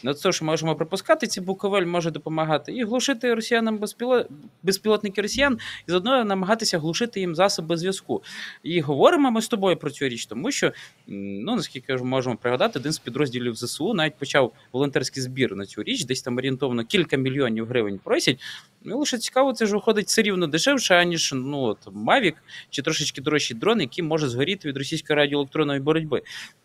Ну, 0.02 0.14
це, 0.14 0.32
що 0.32 0.44
можемо 0.44 0.76
припускати, 0.76 1.26
ці 1.26 1.40
Буковель 1.40 1.87
може 1.87 2.11
допомагати 2.11 2.73
і 2.73 2.85
глушити 2.85 3.35
росіянам 3.35 3.78
безпіло... 3.78 4.25
безпілотники 4.62 5.23
росіян, 5.23 5.59
і 5.88 5.90
заодно 5.90 6.25
намагатися 6.25 6.78
глушити 6.78 7.21
їм 7.21 7.35
засоби 7.35 7.76
зв'язку. 7.76 8.23
І 8.62 8.80
говоримо 8.80 9.30
ми 9.30 9.42
з 9.42 9.49
тобою 9.49 9.76
про 9.76 9.90
цю 9.90 10.09
річ, 10.09 10.26
тому 10.26 10.50
що, 10.50 10.73
ну, 11.06 11.56
наскільки 11.56 11.99
ж 11.99 12.04
можемо 12.04 12.37
пригадати, 12.37 12.78
один 12.78 12.92
з 12.92 12.99
підрозділів 12.99 13.54
ЗСУ 13.54 13.94
навіть 13.94 14.14
почав 14.14 14.52
волонтерський 14.73 15.23
збір 15.23 15.56
на 15.56 15.66
цю 15.66 15.82
річ, 15.82 16.04
десь 16.04 16.23
там 16.23 16.37
орієнтовно 16.37 16.85
кілька 16.85 17.16
мільйонів 17.16 17.66
гривень 17.66 18.00
просять. 18.04 18.40
Ну, 18.85 18.99
лише 18.99 19.18
цікаво, 19.18 19.52
це 19.52 19.66
ж 19.66 19.73
виходить 19.73 20.06
все 20.06 20.23
рівно 20.23 20.47
дешевше, 20.47 20.94
аніж 20.94 21.32
ну, 21.32 21.61
от, 21.61 21.87
Mavic 21.87 22.35
чи 22.71 22.82
трошечки 22.82 23.21
дорожчий 23.21 23.56
дрон, 23.56 23.80
який 23.80 24.04
може 24.04 24.28
згоріти 24.28 24.68
від 24.68 24.76
російської 24.76 25.16
радіоелектронної 25.16 25.80
боротьби. 25.80 25.91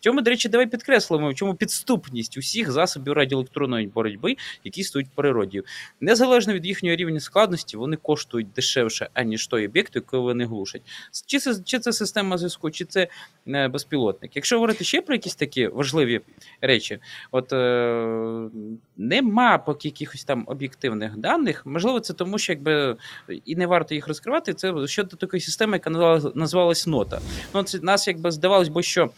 цьому, 0.00 0.20
до 0.20 0.30
речі, 0.30 0.48
давай 0.48 0.66
підкреслимо, 0.66 1.30
в 1.30 1.34
чому 1.34 1.54
підступність 1.54 2.38
усіх 2.38 2.70
засобів 2.72 3.12
радіоелектронної 3.12 3.86
боротьби, 3.86 4.36
які 4.64 4.84
стоять 4.84 5.06
в 5.06 5.14
природі. 5.14 5.62
Незалежно 6.00 6.52
від 6.52 6.66
їхнього 6.66 6.96
рівня 6.96 7.20
складності, 7.20 7.76
вони 7.76 7.96
коштують 7.96 8.52
дешевше, 8.52 9.08
аніж 9.14 9.46
той 9.46 9.66
об'єкт, 9.66 9.96
який 9.96 10.20
вони 10.20 10.46
глушать. 10.46 10.82
Чи 11.26 11.38
це, 11.38 11.54
чи 11.64 11.78
це 11.78 11.92
система 11.92 12.38
зв'язку, 12.38 12.70
чи 12.70 12.84
це 12.84 13.08
е, 13.48 13.68
безпілотник. 13.68 14.36
Якщо 14.36 14.56
говорити 14.56 14.84
ще 14.84 15.02
про 15.02 15.14
якісь 15.14 15.34
такі 15.34 15.66
важливі 15.66 16.20
речі, 16.60 16.98
от 17.30 17.52
е, 17.52 18.50
нема 18.96 19.58
поки 19.58 19.88
якихось 19.88 20.24
там 20.24 20.44
об'єктивних 20.46 21.16
даних. 21.16 21.66
Можливо, 21.66 22.00
це 22.00 22.14
тому, 22.14 22.38
що 22.38 22.52
якби 22.52 22.96
і 23.44 23.56
не 23.56 23.66
варто 23.66 23.94
їх 23.94 24.08
розкривати. 24.08 24.54
Це 24.54 24.86
щодо 24.86 25.16
такої 25.16 25.40
системи, 25.40 25.72
яка 25.72 25.90
називалась 26.34 26.86
нота. 26.86 27.20
Ну, 27.54 27.62
це 27.62 27.78
нас 27.78 28.08
якби 28.08 28.30
здавалось 28.30 28.68
би, 28.68 28.82
що. 28.82 29.10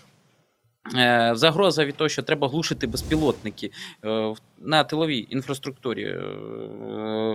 Е, 0.97 1.31
Загроза 1.35 1.85
від 1.85 1.97
того, 1.97 2.09
що 2.09 2.23
треба 2.23 2.49
глушити 2.49 2.87
безпілотники 2.87 3.71
е, 4.05 4.35
на 4.61 4.85
тиловій 4.85 5.27
інфраструктурі 5.31 6.05
е, 6.05 6.25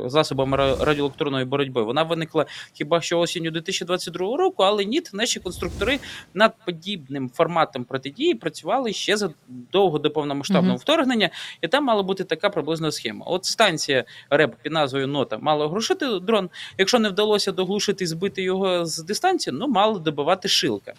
засобами 0.06 0.58
радіоелектронної 0.58 1.46
боротьби. 1.46 1.84
Вона 1.84 2.04
виникла 2.04 2.46
хіба 2.74 3.02
що 3.02 3.20
осінню 3.20 3.52
2022 3.52 4.38
року, 4.38 4.64
але 4.64 4.86
ні, 4.86 5.02
наші 5.14 5.40
конструктори 5.40 6.00
над 6.34 6.54
подібним 6.66 7.30
форматом 7.30 7.84
протидії 7.84 8.36
працювали 8.36 8.94
ще 8.94 9.18
задовго 9.18 10.00
до 10.00 10.12
повномасштабного 10.12 10.78
вторгнення, 10.78 11.30
і 11.62 11.68
там 11.68 11.84
мала 11.84 12.04
бути 12.04 12.24
така 12.24 12.50
приблизна 12.50 12.92
схема. 12.92 13.26
От 13.26 13.46
станція 13.46 14.04
РЕБ 14.30 14.56
під 14.62 14.72
назвою 14.72 15.08
Нота 15.08 15.38
мала 15.38 15.68
глушити 15.68 16.20
дрон. 16.20 16.50
Якщо 16.78 17.00
не 17.00 17.10
вдалося 17.10 17.52
доглушити 17.52 18.04
і 18.04 18.08
збити 18.08 18.42
його 18.42 18.86
з 18.86 19.04
дистанції, 19.04 19.56
ну 19.60 19.68
мала 19.68 20.00
добивати 20.00 20.48
шилка. 20.48 20.94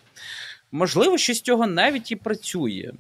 Можливо, 0.73 1.19
що 1.19 1.35
з 1.35 1.41
цього 1.41 1.67
навіть 1.67 2.13
і 2.13 2.17
працює. 2.17 2.93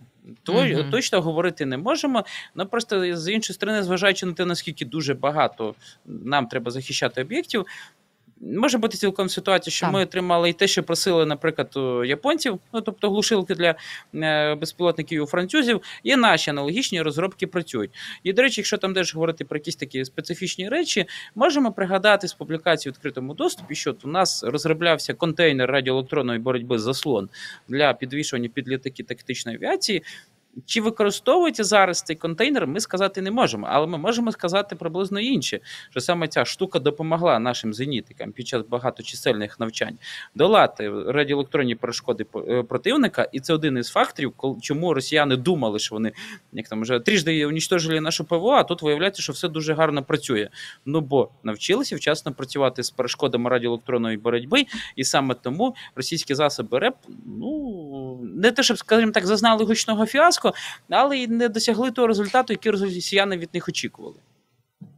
То, 0.43 0.53
Мгм. 0.53 0.91
Точно 0.91 1.21
говорити 1.21 1.67
не 1.67 1.77
можемо. 1.77 2.25
Ну 2.55 2.67
просто 2.67 3.17
з 3.17 3.33
іншої 3.33 3.55
сторони, 3.55 3.83
зважаючи 3.83 4.27
на 4.27 4.33
те, 4.33 4.45
наскільки 4.45 4.85
дуже 4.85 5.15
багато 5.15 5.75
нам 6.07 6.47
треба 6.47 6.71
захищати 6.71 7.23
об'єктів. 7.23 7.67
Може 8.41 8.79
бути 8.79 8.97
цілком 8.97 9.29
ситуація, 9.29 9.73
що 9.73 9.87
Так. 9.87 9.95
ми 9.95 10.03
отримали 10.03 10.51
і 10.51 10.53
те, 10.53 10.67
що 10.67 10.83
просили, 10.83 11.27
наприклад, 11.27 11.77
у 11.77 12.05
японців, 12.05 12.59
ну 12.73 12.81
тобто 12.81 13.11
глушилки 13.11 13.55
для 13.55 13.75
е, 14.15 14.55
безпілотників 14.55 15.23
у 15.23 15.27
французів, 15.27 15.81
і 16.03 16.17
наші 16.17 16.51
аналогічні 16.51 17.03
розробки 17.03 17.47
працюють. 17.47 17.91
І, 18.23 18.33
до 18.33 18.43
речі, 18.43 18.61
якщо 18.61 18.79
там 18.79 18.95
теж 18.95 19.15
говорити 19.15 19.45
про 19.45 19.59
якісь 19.59 19.77
такі 19.77 20.05
специфічні 20.05 20.69
речі, 20.69 21.07
можемо 21.35 21.73
пригадати 21.73 22.29
з 22.29 22.33
публікації 22.33 22.91
в 22.91 22.95
відкритому 22.95 23.35
доступі, 23.35 23.75
що 23.75 23.91
от 23.91 24.05
у 24.05 24.09
нас 24.09 24.45
розроблявся 24.45 25.15
контейнер 25.15 25.71
радіоелектронної 25.71 26.39
боротьби 26.39 26.79
заслон 26.79 27.29
для 27.69 27.93
підвішування 27.93 28.49
під 28.49 28.69
літаки 28.69 29.03
тактичної 29.03 29.59
авіації. 29.59 30.03
Чи 30.67 30.81
використовується 30.81 31.65
зараз 31.65 32.03
цей 32.03 32.17
контейнер, 32.17 32.67
ми 32.67 32.81
сказати 32.81 33.23
не 33.23 33.31
можемо, 33.31 33.67
але 33.71 33.87
ми 33.87 33.99
можемо 33.99 34.33
сказати 34.33 34.77
приблизно 34.77 35.21
інше, 35.21 35.61
що 35.91 36.01
саме 36.01 36.29
ця 36.29 36.45
штука 36.45 36.79
допомогла 36.79 37.39
нашим 37.39 37.75
зенітикам 37.75 38.33
під 38.33 38.49
час 38.49 38.63
багаточисельних 38.69 39.61
навчань 39.61 39.99
долати 40.35 40.91
радіоелектронні 41.07 41.75
перешкоди 41.75 42.27
е, 42.49 42.63
противника, 42.63 43.29
і 43.33 43.41
це 43.41 43.55
один 43.55 43.79
із 43.79 43.89
факторів, 43.89 44.33
чому 44.63 44.95
росіяни 44.95 45.37
думали, 45.37 45.79
що 45.79 45.95
вони 45.95 46.13
як 46.53 46.69
там 46.69 46.83
вже 46.83 47.01
трижди 47.01 47.47
унічтожили 47.47 48.01
нашу 48.01 48.25
ПВО, 48.25 48.51
а 48.51 48.65
тут 48.65 48.83
виявляється, 48.83 49.23
що 49.23 49.33
все 49.33 49.49
дуже 49.49 49.75
гарно 49.75 50.03
працює. 50.03 50.49
Ну 50.87 51.01
бо 51.01 51.31
навчилися 51.43 51.97
вчасно 51.97 52.33
працювати 52.33 52.83
з 52.83 52.91
перешкодами 52.91 53.51
радіоелектронної 53.51 54.17
боротьби, 54.17 54.67
і 54.97 55.05
саме 55.05 55.35
тому 55.35 55.75
російські 55.95 56.35
засоби 56.35 56.79
РЕП, 56.79 56.97
ну 57.27 57.76
не 58.47 58.53
те, 58.53 58.63
щоб 58.63 58.79
скажімо 58.79 59.13
так, 59.13 59.27
зазнали 59.27 59.65
гучного 59.65 60.07
фіаско, 60.07 60.55
але 60.91 61.19
й 61.19 61.29
не 61.29 61.49
досягли 61.49 61.91
того 61.91 62.09
результату, 62.09 62.53
який 62.53 62.73
росіяни 62.73 63.37
від 63.37 63.49
них 63.55 63.69
очікували. 63.69 64.17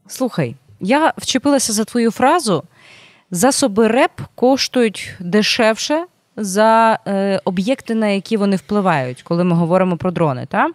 Слухай, 0.06 0.56
я 0.80 1.12
вчепилася 1.16 1.72
за 1.72 1.84
твою 1.84 2.10
фразу. 2.10 2.64
Засоби 3.30 3.88
РЕП 3.88 4.20
коштують 4.34 5.14
дешевше 5.20 6.04
за 6.36 6.98
е, 7.06 7.40
об'єкти, 7.44 7.94
на 7.94 8.06
які 8.06 8.36
вони 8.36 8.56
впливають, 8.56 9.22
коли 9.22 9.44
ми 9.44 9.56
говоримо 9.56 9.96
про 9.96 10.10
дрони. 10.10 10.46
Та? 10.50 10.70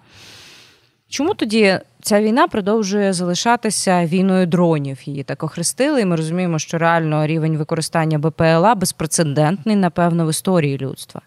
Чому 1.09 1.33
тоді 1.33 1.79
ця 2.01 2.21
війна 2.21 2.47
продовжує 2.47 3.13
залишатися 3.13 4.05
війною 4.05 4.47
дронів? 4.47 4.99
Її 5.05 5.23
так 5.23 5.43
охрестили, 5.43 6.01
і 6.01 6.05
ми 6.05 6.15
розуміємо, 6.15 6.59
що 6.59 6.77
реально 6.77 7.27
рівень 7.27 7.57
використання 7.57 8.19
БПЛА 8.19 8.75
безпрецедентний, 8.75 9.75
напевно, 9.75 10.25
в 10.25 10.29
історії 10.29 10.77
людства. 10.77 11.21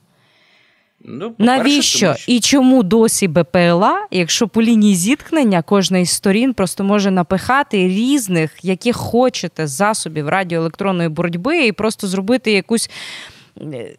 Ну, 1.05 1.35
Навіщо 1.38 2.07
тому, 2.07 2.19
що... 2.19 2.33
і 2.33 2.41
чому 2.41 2.83
досі 2.83 3.29
БПЛА, 3.29 4.07
якщо 4.11 4.49
по 4.49 4.62
лінії 4.62 4.95
зіткнення 4.95 5.62
кожна 5.62 5.99
із 5.99 6.11
сторін 6.11 6.55
просто 6.55 6.85
може 6.85 7.11
напихати 7.11 7.76
різних, 7.88 8.65
яких 8.65 8.97
хочете 8.97 9.67
засобів 9.67 10.29
радіоелектронної 10.29 11.09
боротьби, 11.09 11.67
і 11.67 11.73
просто 11.73 12.07
зробити 12.07 12.53
якусь 12.53 12.91
е, 13.61 13.97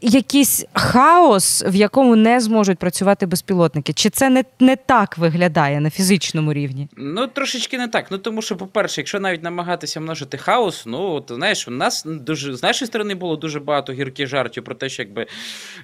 якийсь 0.00 0.64
хаос, 0.72 1.64
в 1.66 1.74
якому 1.74 2.16
не 2.16 2.40
зможуть 2.40 2.78
працювати 2.78 3.26
безпілотники? 3.26 3.92
Чи 3.92 4.10
це 4.10 4.30
не 4.30 4.44
не 4.60 4.76
так 4.76 5.18
виглядає 5.18 5.80
на 5.80 5.90
фізичному 5.90 6.52
рівні? 6.52 6.88
Ну 6.96 7.26
трошечки 7.26 7.78
не 7.78 7.88
так. 7.88 8.06
Ну 8.10 8.18
тому 8.18 8.42
що, 8.42 8.56
по-перше, 8.56 9.00
якщо 9.00 9.20
навіть 9.20 9.42
намагатися 9.42 10.00
множити 10.00 10.38
хаос, 10.38 10.86
ну 10.86 11.12
от 11.12 11.32
знаєш, 11.34 11.68
у 11.68 11.70
нас 11.70 12.04
дуже 12.06 12.54
з 12.56 12.62
нашої 12.62 12.86
сторони 12.86 13.14
було 13.14 13.36
дуже 13.36 13.60
багато 13.60 13.92
гірких 13.92 14.28
жартів 14.28 14.64
про 14.64 14.74
те, 14.74 14.88
що 14.88 15.02
якби 15.02 15.26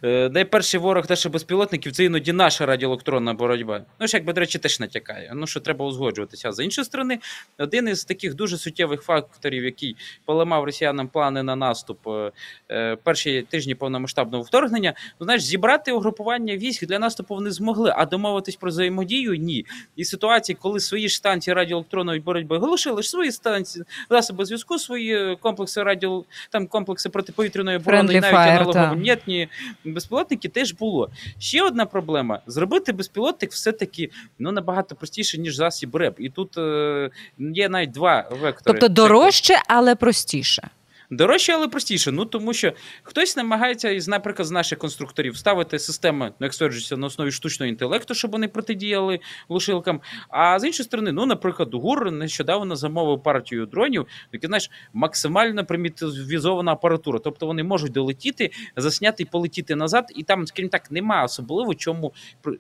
е, 0.05 0.31
найперший 0.33 0.81
ворог 0.81 1.05
наших 1.11 1.33
безпілотників 1.33 1.93
це 1.93 2.05
іноді 2.05 2.33
наша 2.33 2.67
радіоелектронна 2.67 3.35
боротьба. 3.35 3.81
Ну 4.01 4.07
ж 4.07 4.17
якби, 4.17 4.33
до 4.33 4.41
речі, 4.41 4.59
теж 4.59 4.81
натякає. 4.81 5.33
Ну 5.35 5.47
що 5.47 5.61
треба 5.61 5.85
узгоджуватися. 5.85 6.53
З 6.53 6.65
іншої 6.65 6.85
сторони, 6.85 7.19
один 7.59 7.89
із 7.89 8.05
таких 8.05 8.35
дуже 8.35 8.59
суттєвих 8.59 9.03
факторів, 9.03 9.65
який 9.65 9.97
поламав 10.25 10.65
росіянам 10.65 11.09
плани 11.09 11.43
на 11.43 11.57
наступ 11.57 12.09
е, 12.09 12.33
е, 12.71 12.97
перші 12.97 13.46
тижні 13.47 13.75
повномасштабного 13.75 14.43
вторгнення, 14.43 14.95
ну 15.21 15.25
знаєш, 15.25 15.43
зібрати 15.43 15.93
угрупування 15.93 16.57
військ 16.57 16.87
для 16.87 16.99
наступу 16.99 17.35
вони 17.35 17.50
змогли, 17.50 17.93
а 17.97 18.07
домовитись 18.07 18.57
про 18.57 18.71
взаємодію 18.71 19.35
ні. 19.35 19.67
І 19.97 20.05
ситуації, 20.05 20.57
коли 20.61 20.81
свої 20.81 21.09
ж 21.09 21.17
станції 21.17 21.55
радіоелектронної 21.55 22.21
боротьби 22.21 22.57
оголошили 22.57 23.03
ж 23.03 23.11
свої 23.11 23.33
станції, 23.33 23.85
засоби 24.11 24.45
зв'язку, 24.45 24.79
свої 24.79 25.37
комплекси 25.37 25.83
радіо, 25.83 26.25
там 26.50 26.67
комплекси 26.67 27.09
протиповітряної 27.09 27.76
оборони, 27.76 28.15
і 28.15 28.21
навіть 28.21 28.35
аналоговнітні 28.35 29.49
безпілотники 29.85 30.49
теж 30.49 30.73
було. 30.73 31.11
Ще 31.38 31.62
одна 31.62 31.87
проблема: 31.87 32.41
зробити 32.47 32.93
безпілотник 32.93 33.53
все-таки 33.53 34.11
ну 34.38 34.53
набагато 34.53 34.95
простіше, 34.95 35.38
ніж 35.38 35.57
засіб 35.57 35.97
РЕП. 35.97 36.21
І 36.21 36.31
тут 36.31 36.59
е, 36.59 37.11
є 37.38 37.69
навіть 37.69 37.91
два 37.91 38.29
вектори. 38.31 38.79
Тобто 38.79 38.88
дорожче, 38.88 39.55
але 39.67 39.95
простіше. 39.95 40.69
Дорожче, 41.11 41.53
але 41.53 41.69
простіше. 41.69 42.13
Ну 42.13 42.25
тому 42.25 42.53
що 42.53 42.73
хтось 43.03 43.37
намагається 43.37 43.91
із, 43.91 44.09
наприклад, 44.09 44.49
з 44.49 44.51
наших 44.51 44.79
конструкторів 44.79 45.37
ставити 45.37 45.79
системи, 45.79 46.33
ну 46.41 46.47
як 46.47 46.55
стверджується, 46.55 46.97
на 46.97 47.07
основі 47.07 47.31
штучного 47.31 47.69
інтелекту, 47.69 48.15
щоб 48.15 48.31
вони 48.31 48.49
протидіяли 48.49 49.21
глушилкам. 49.49 50.01
А 50.29 50.59
з 50.59 50.65
іншої 50.65 50.85
сторони, 50.85 51.13
ну, 51.13 51.27
наприклад, 51.27 51.75
ГУР 51.75 52.13
нещодавно 52.13 52.77
замовив 52.77 53.23
партію 53.23 53.67
дронів, 53.67 54.07
які 54.33 54.47
знаєш, 54.47 54.71
максимально 54.93 55.65
примітивізована 55.65 56.73
апаратура. 56.73 57.19
Тобто 57.25 57.47
вони 57.47 57.63
можуть 57.63 57.93
долетіти, 57.93 58.51
засняти 58.77 59.23
і 59.23 59.27
полетіти 59.27 59.77
назад, 59.77 60.13
і 60.17 60.23
там, 60.23 60.47
скажімо 60.47 60.71
так, 60.71 60.91
немає 60.91 61.25
особливо 61.25 61.75
чому 61.75 62.13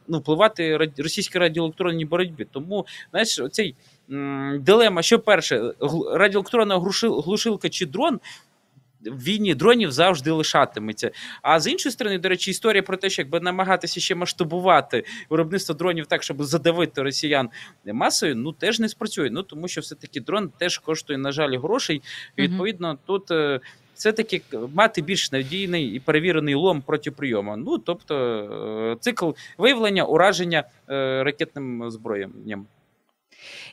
ну, 0.08 0.18
впливати 0.18 0.76
російській 0.76 1.38
радіоелектронній 1.38 2.04
боротьбі. 2.04 2.46
Тому 2.52 2.86
знаєш, 3.10 3.40
оцей 3.40 3.74
дилема, 4.58 5.02
що 5.02 5.18
перше, 5.18 5.72
радіоелектронна 6.12 6.78
глушилка 7.24 7.68
чи 7.68 7.86
дрон. 7.86 8.20
В 9.04 9.22
війні 9.22 9.54
дронів 9.54 9.92
завжди 9.92 10.30
лишатиметься. 10.30 11.10
А 11.42 11.60
з 11.60 11.66
іншої 11.66 11.92
сторони, 11.92 12.18
до 12.18 12.28
речі, 12.28 12.50
історія 12.50 12.82
про 12.82 12.96
те, 12.96 13.10
що 13.10 13.22
якби 13.22 13.40
намагатися 13.40 14.00
ще 14.00 14.14
масштабувати 14.14 15.04
виробництво 15.30 15.74
дронів 15.74 16.06
так, 16.06 16.22
щоб 16.22 16.44
задавити 16.44 17.02
росіян 17.02 17.48
масою, 17.84 18.36
ну 18.36 18.52
теж 18.52 18.80
не 18.80 18.88
спрацює. 18.88 19.30
Ну 19.30 19.42
тому 19.42 19.68
що 19.68 19.80
все-таки 19.80 20.20
дрон 20.20 20.50
теж 20.58 20.78
коштує, 20.78 21.18
на 21.18 21.32
жаль, 21.32 21.58
грошей. 21.58 22.02
І, 22.36 22.42
Відповідно, 22.42 22.98
тут 23.06 23.30
е, 23.30 23.60
все-таки 23.94 24.42
мати 24.74 25.02
більш 25.02 25.32
надійний 25.32 25.86
і 25.86 26.00
перевірений 26.00 26.54
лом 26.54 26.82
проти 26.82 27.10
прийому. 27.10 27.56
Ну 27.56 27.78
тобто 27.78 28.16
е, 28.16 28.96
цикл 29.00 29.30
виявлення 29.58 30.04
ураження 30.04 30.64
е, 30.88 31.22
ракетним 31.24 31.90
зброєнням. 31.90 32.66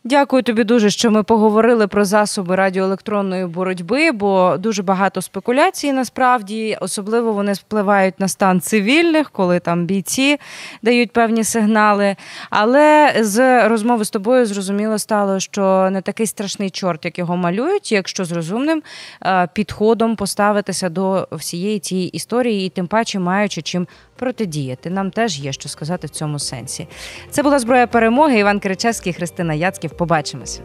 Дякую 0.06 0.44
тобі 0.44 0.64
дуже, 0.64 0.90
що 0.90 1.12
ми 1.12 1.24
поговорили 1.24 1.88
про 1.88 2.06
засоби 2.06 2.56
радіоелектронної 2.56 3.46
боротьби, 3.46 4.12
бо 4.12 4.56
дуже 4.60 4.84
багато 4.84 5.22
спекуляцій 5.22 5.92
насправді, 5.92 6.78
особливо 6.82 7.34
вони 7.34 7.54
впливають 7.54 8.20
на 8.20 8.28
стан 8.28 8.62
цивільних, 8.62 9.32
коли 9.32 9.60
там 9.60 9.86
бійці 9.86 10.40
дають 10.82 11.12
певні 11.12 11.44
сигнали. 11.44 12.16
Але 12.50 13.14
з 13.20 13.68
розмови 13.68 14.06
з 14.06 14.10
тобою 14.10 14.46
зрозуміло 14.46 15.00
стало, 15.00 15.40
що 15.40 15.90
не 15.92 16.02
такий 16.02 16.28
страшний 16.28 16.70
чорт, 16.70 17.06
як 17.06 17.20
його 17.20 17.38
малюють, 17.38 17.92
якщо 17.92 18.26
з 18.26 18.32
розумним 18.32 18.84
е, 19.26 19.48
підходом 19.54 20.16
поставитися 20.16 20.90
до 20.90 21.28
всієї 21.32 21.80
цієї 21.80 22.08
історії, 22.08 22.68
і 22.68 22.70
тим 22.70 22.88
паче 22.88 23.20
маючи 23.20 23.62
чим 23.62 23.88
протидіяти. 24.24 24.90
Нам 24.90 25.12
теж 25.12 25.40
є 25.40 25.52
що 25.52 25.70
сказати 25.70 26.08
в 26.08 26.10
цьому 26.10 26.40
сенсі. 26.40 26.88
Це 27.30 27.44
була 27.44 27.60
зброя 27.60 27.88
перемоги. 27.88 28.40
Іван 28.40 28.60
Киричевський, 28.60 29.14
Христина 29.14 29.54
Яцьків. 29.54 29.92
Побачимось. 29.98 30.62